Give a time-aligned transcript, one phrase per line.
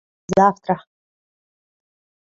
[0.29, 0.75] —Взавтра.